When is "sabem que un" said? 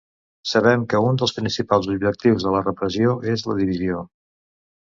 0.51-1.19